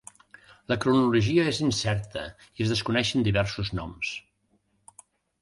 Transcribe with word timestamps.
La 0.71 0.77
cronologia 0.85 1.43
és 1.51 1.59
incerta 1.65 2.23
i 2.47 2.67
es 2.67 2.73
desconeixen 2.75 3.27
diversos 3.29 3.71
noms. 3.83 4.17